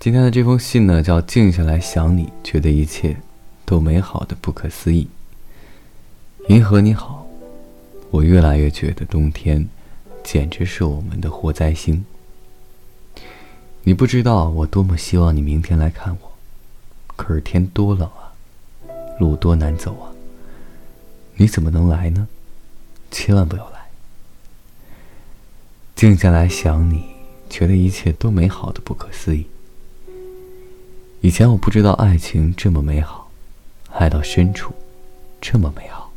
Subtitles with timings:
[0.00, 3.16] 今天的这封信呢，叫静下来想你，觉得一切
[3.64, 5.08] 都美好的不可思议。
[6.48, 7.26] 银河你好，
[8.10, 9.68] 我越来越觉得冬天
[10.22, 12.04] 简直是我们的活灾星。
[13.82, 16.32] 你不知道我多么希望你明天来看我，
[17.16, 18.30] 可是天多冷啊，
[19.18, 20.14] 路多难走啊。
[21.34, 22.28] 你怎么能来呢？
[23.10, 23.88] 千万不要来。
[25.96, 27.02] 静下来想你，
[27.50, 29.48] 觉得一切都美好的不可思议。
[31.20, 33.28] 以前我不知道爱情这么美好，
[33.90, 34.72] 爱到深处，
[35.40, 36.12] 这么美好。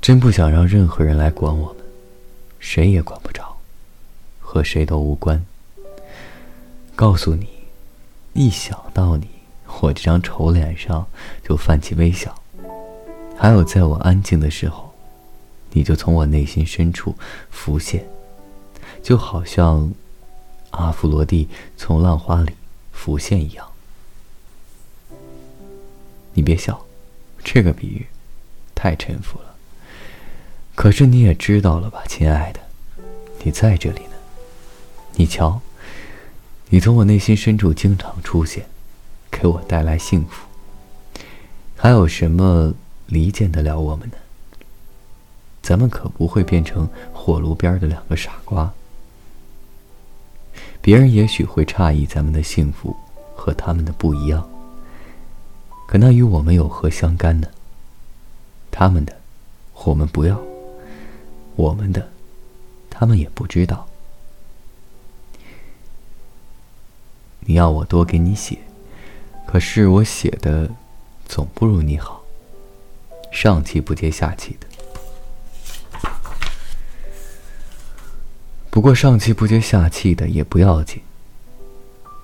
[0.00, 1.84] 真不想让任何人来管我们，
[2.58, 3.58] 谁也管不着，
[4.40, 5.44] 和谁都无关。
[6.96, 7.46] 告诉你，
[8.32, 9.28] 一想到你，
[9.82, 11.06] 我这张丑脸上
[11.46, 12.34] 就泛起微笑。
[13.36, 14.90] 还有，在我安静的时候，
[15.72, 17.14] 你就从我内心深处
[17.50, 18.08] 浮现，
[19.02, 19.92] 就好像
[20.70, 22.52] 阿芙罗蒂从浪花里
[22.98, 23.64] 浮现一样。
[26.34, 26.84] 你别笑，
[27.44, 28.04] 这个比喻
[28.74, 29.54] 太沉浮了。
[30.74, 32.60] 可是你也知道了吧，亲爱的，
[33.44, 34.16] 你在这里呢。
[35.14, 35.60] 你瞧，
[36.70, 38.66] 你从我内心深处经常出现，
[39.30, 40.48] 给我带来幸福。
[41.76, 42.74] 还有什么？
[43.06, 44.16] 离间得了我们呢？
[45.62, 48.74] 咱们可不会变成火炉边的两个傻瓜。
[50.88, 52.96] 别人也许会诧异咱们的幸福
[53.36, 54.48] 和他们的不一样，
[55.86, 57.48] 可那与我们有何相干呢？
[58.70, 59.14] 他们的，
[59.84, 60.34] 我们不要；
[61.56, 62.08] 我们的，
[62.88, 63.86] 他们也不知道。
[67.40, 68.56] 你要我多给你写，
[69.46, 70.70] 可是我写的
[71.26, 72.22] 总不如你好。
[73.30, 74.66] 上气不接下气的，
[78.78, 81.02] 不过上气不接下气的也不要紧。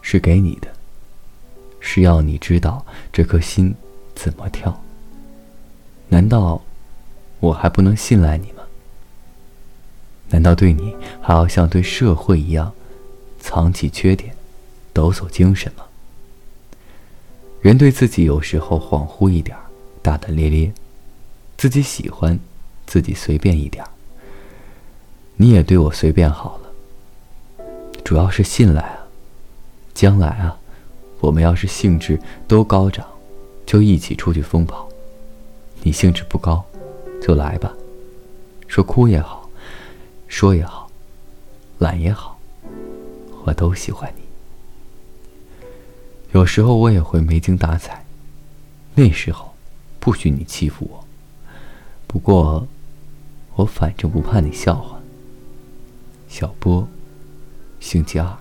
[0.00, 0.68] 是给你的，
[1.78, 3.74] 是要你知道这颗心
[4.14, 4.82] 怎么跳。
[6.08, 6.62] 难道
[7.40, 8.62] 我还不能信赖你吗？
[10.30, 12.72] 难道对你还要像对社会一样，
[13.38, 14.34] 藏起缺点，
[14.94, 15.84] 抖擞精神吗？
[17.60, 19.54] 人对自己有时候恍惚一点
[20.00, 20.72] 大大咧咧。
[21.58, 22.40] 自己喜欢，
[22.86, 23.90] 自己随便一点儿。
[25.40, 27.64] 你也对我随便好了，
[28.04, 29.06] 主要是信赖啊。
[29.94, 30.58] 将来啊，
[31.20, 33.06] 我们要是兴致都高涨，
[33.64, 34.88] 就一起出去疯跑。
[35.82, 36.64] 你兴致不高，
[37.22, 37.72] 就来吧。
[38.66, 39.48] 说哭也好，
[40.26, 40.90] 说也好，
[41.78, 42.36] 懒也好，
[43.44, 44.22] 我都喜欢你。
[46.32, 48.04] 有时候我也会没精打采，
[48.96, 49.54] 那时候
[50.00, 51.04] 不许你欺负我。
[52.08, 52.66] 不过，
[53.54, 54.97] 我反正不怕你笑话。
[56.28, 56.86] 小波，
[57.80, 58.38] 星期二。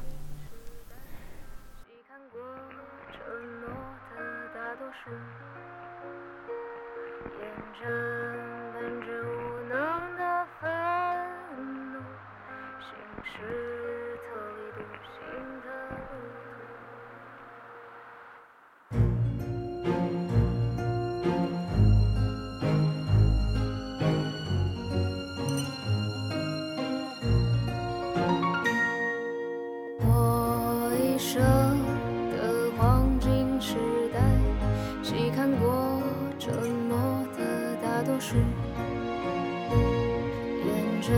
[35.07, 36.03] 细看过
[36.37, 36.97] 沉默
[37.37, 38.35] 的大多数，
[40.65, 41.13] 眼着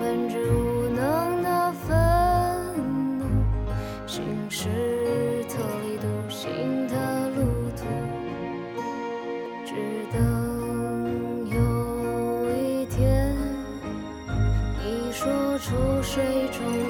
[0.00, 1.96] 本质无能的愤
[3.20, 3.24] 怒，
[4.08, 4.68] 行事
[5.48, 7.44] 特立独行的路
[7.76, 7.84] 途，
[9.64, 9.76] 只
[10.12, 10.18] 等
[11.48, 11.56] 有
[12.56, 13.32] 一天，
[14.82, 16.85] 你说出水中。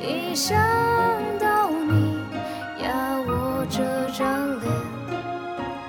[0.00, 0.56] 一想
[1.38, 2.18] 到你
[2.82, 4.66] 呀我这张脸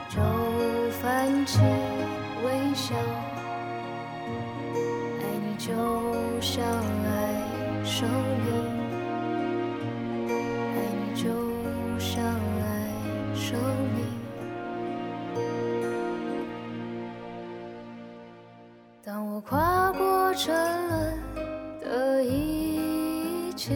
[0.10, 0.20] 就
[1.00, 1.60] 泛起
[2.44, 2.96] 微笑
[5.20, 5.74] 爱你就
[6.42, 7.44] 像爱
[7.84, 8.08] 生
[8.46, 8.48] 命
[10.76, 11.28] 爱你就
[11.98, 12.66] 像爱
[13.34, 13.58] 生
[13.96, 14.06] 命
[19.04, 20.54] 当我跨过沉
[20.90, 21.20] 沦
[21.82, 22.77] 的一
[23.58, 23.74] 切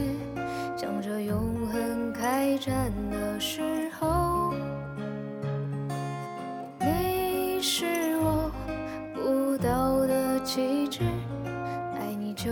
[0.78, 4.54] 向着永恒开战的时候
[6.80, 8.52] 你是我
[9.12, 11.02] 不倒的旗帜
[12.00, 12.52] 爱你就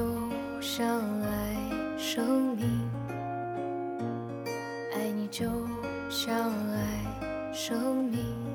[0.59, 1.55] 像爱
[1.99, 2.89] 生命
[4.95, 5.45] 爱你就
[6.09, 6.35] 像
[6.71, 8.49] 爱生命。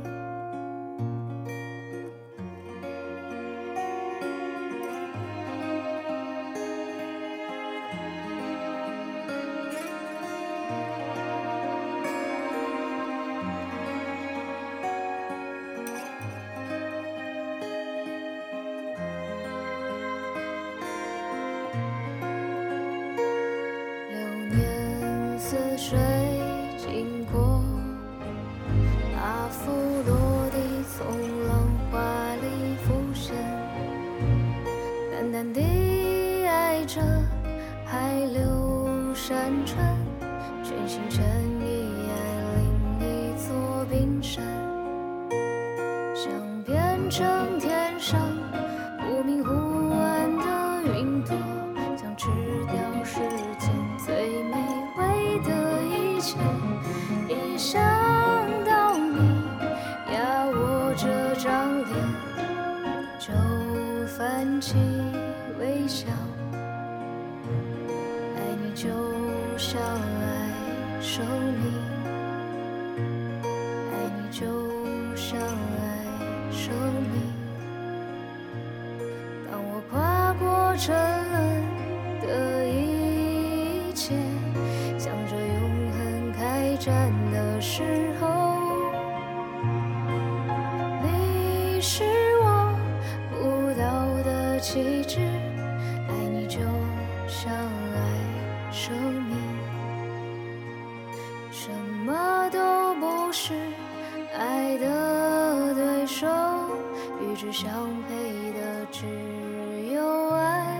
[39.66, 39.96] 川，
[40.62, 41.24] 全心全
[41.60, 42.12] 意爱
[42.56, 42.64] 另
[43.00, 44.44] 一座冰山，
[46.14, 46.30] 想
[46.64, 48.20] 变成天上
[49.00, 49.50] 忽明忽
[49.92, 51.34] 暗的云朵，
[51.96, 52.28] 想吃
[52.66, 52.74] 掉
[53.04, 53.20] 世
[53.58, 53.70] 间
[54.04, 54.56] 最美
[54.98, 55.50] 味的。
[55.82, 56.38] 一切，
[57.28, 57.80] 一想
[58.64, 59.18] 到你
[60.12, 61.90] 压我这张脸，
[63.18, 63.32] 就
[64.16, 64.76] 泛起
[65.58, 66.06] 微笑。
[69.66, 69.82] 像爱
[71.00, 71.72] 生命，
[73.90, 74.44] 爱你就
[75.16, 75.82] 像爱
[76.52, 76.70] 生
[77.10, 77.14] 命。
[79.50, 80.94] 当我跨过沉
[81.32, 81.34] 沦
[82.20, 82.28] 的
[82.68, 84.14] 一切，
[84.98, 85.64] 向着永。
[85.94, 87.82] 恒开战的时
[88.20, 88.58] 候，
[91.02, 92.04] 你是
[92.42, 92.46] 我
[93.30, 93.82] 不到
[94.24, 95.20] 的旗帜，
[107.34, 107.68] 一直相
[108.04, 109.04] 陪的只
[109.92, 110.78] 有爱。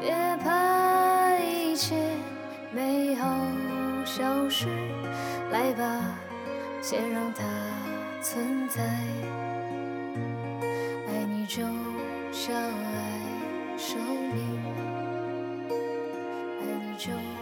[0.00, 1.94] 别怕一切
[2.72, 3.28] 美好
[4.04, 4.66] 消失，
[5.52, 6.18] 来吧，
[6.82, 7.44] 先让它
[8.20, 8.82] 存在。
[11.06, 11.62] 爱你就
[12.32, 13.20] 像爱
[13.78, 13.96] 生
[14.34, 14.64] 命。
[15.70, 17.35] 爱你就。